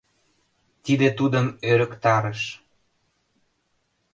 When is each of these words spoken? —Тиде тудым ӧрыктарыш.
—Тиде 0.83 1.07
тудым 1.17 1.47
ӧрыктарыш. 1.69 2.41